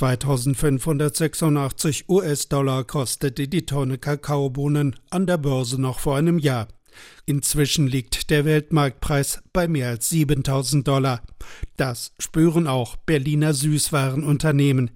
[0.00, 6.68] 2586 US-Dollar kostete die Tonne Kakaobohnen an der Börse noch vor einem Jahr.
[7.26, 11.20] Inzwischen liegt der Weltmarktpreis bei mehr als 7000 Dollar.
[11.76, 14.92] Das spüren auch Berliner Süßwarenunternehmen.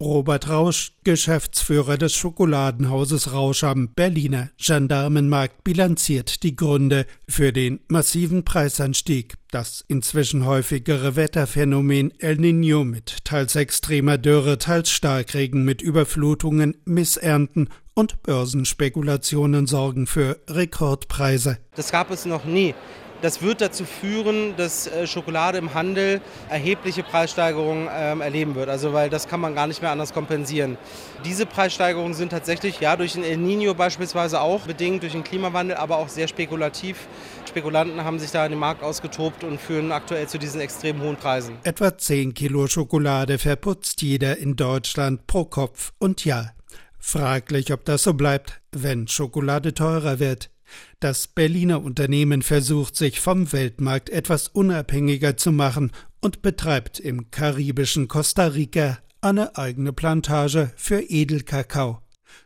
[0.00, 8.44] Robert Rausch, Geschäftsführer des Schokoladenhauses Rausch am Berliner Gendarmenmarkt, bilanziert die Gründe für den massiven
[8.44, 9.36] Preisanstieg.
[9.50, 17.68] Das inzwischen häufigere Wetterphänomen El Niño mit teils extremer Dürre, teils Starkregen mit Überflutungen, Missernten
[17.94, 21.58] und Börsenspekulationen sorgen für Rekordpreise.
[21.74, 22.76] Das gab es noch nie.
[23.22, 28.68] Das wird dazu führen, dass äh, Schokolade im Handel erhebliche Preissteigerungen ähm, erleben wird.
[28.68, 30.78] Also weil das kann man gar nicht mehr anders kompensieren.
[31.24, 35.76] Diese Preissteigerungen sind tatsächlich ja durch den El Nino beispielsweise auch bedingt, durch den Klimawandel,
[35.76, 37.08] aber auch sehr spekulativ.
[37.48, 41.16] Spekulanten haben sich da in den Markt ausgetobt und führen aktuell zu diesen extrem hohen
[41.16, 41.56] Preisen.
[41.64, 46.52] Etwa 10 Kilo Schokolade verputzt jeder in Deutschland pro Kopf und Jahr.
[46.98, 50.50] Fraglich, ob das so bleibt, wenn Schokolade teurer wird.
[51.00, 58.08] Das Berliner Unternehmen versucht sich vom Weltmarkt etwas unabhängiger zu machen und betreibt im karibischen
[58.08, 62.00] Costa Rica eine eigene Plantage für Edelkakao.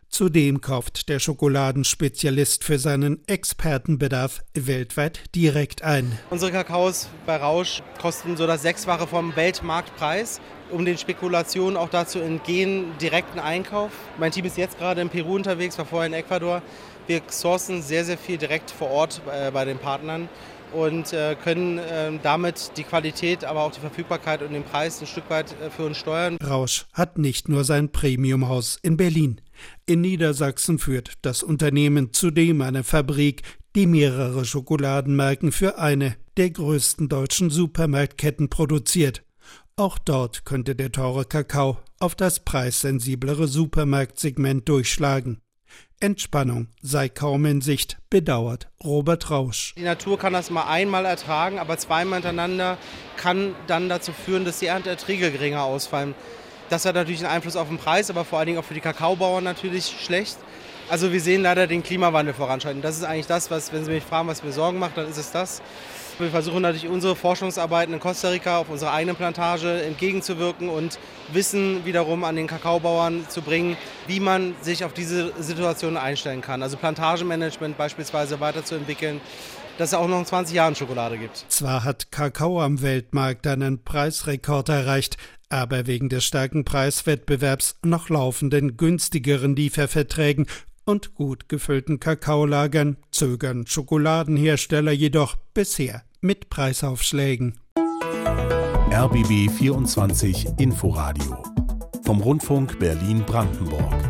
[0.09, 6.17] Zudem kauft der Schokoladenspezialist für seinen Expertenbedarf weltweit direkt ein.
[6.29, 10.39] Unsere Kakaos bei Rausch kosten so das Sechsfache vom Weltmarktpreis.
[10.71, 13.91] Um den Spekulationen auch dazu entgehen, direkten Einkauf.
[14.17, 16.61] Mein Team ist jetzt gerade in Peru unterwegs, war vorher in Ecuador.
[17.07, 20.27] Wir sourcen sehr, sehr viel direkt vor Ort äh, bei den Partnern
[20.73, 25.07] und äh, können äh, damit die Qualität, aber auch die Verfügbarkeit und den Preis ein
[25.07, 26.37] Stück weit äh, für uns steuern.
[26.45, 29.41] Rausch hat nicht nur sein Premiumhaus in Berlin.
[29.85, 33.43] In Niedersachsen führt das Unternehmen zudem eine Fabrik,
[33.75, 39.23] die mehrere Schokoladenmarken für eine der größten deutschen Supermarktketten produziert.
[39.77, 45.41] Auch dort könnte der teure Kakao auf das preissensiblere Supermarktsegment durchschlagen.
[45.99, 49.73] Entspannung sei kaum in Sicht, bedauert Robert Rausch.
[49.77, 52.77] Die Natur kann das mal einmal ertragen, aber zweimal hintereinander
[53.17, 56.13] kann dann dazu führen, dass die Ernteerträge geringer ausfallen.
[56.69, 58.81] Das hat natürlich einen Einfluss auf den Preis, aber vor allen Dingen auch für die
[58.81, 60.37] Kakaobauern natürlich schlecht.
[60.89, 62.81] Also wir sehen leider den Klimawandel voranschreiten.
[62.81, 65.17] Das ist eigentlich das, was, wenn Sie mich fragen, was mir Sorgen macht, dann ist
[65.17, 65.61] es das.
[66.17, 70.97] Wir versuchen natürlich unsere Forschungsarbeiten in Costa Rica auf unserer eigenen Plantage entgegenzuwirken und
[71.33, 73.75] Wissen wiederum an den Kakaobauern zu bringen,
[74.07, 76.63] wie man sich auf diese Situation einstellen kann.
[76.63, 79.19] Also Plantagemanagement beispielsweise weiterzuentwickeln,
[79.77, 81.45] dass es auch noch in 20 Jahren Schokolade gibt.
[81.49, 85.17] Zwar hat Kakao am Weltmarkt einen Preisrekord erreicht,
[85.49, 90.47] aber wegen des starken Preiswettbewerbs noch laufenden günstigeren Lieferverträgen
[90.85, 97.59] und gut gefüllten Kakaolagern zögern Schokoladenhersteller jedoch bisher mit Preisaufschlägen.
[98.91, 101.43] RBB 24 Inforadio
[102.05, 104.04] vom Rundfunk Berlin-Brandenburg.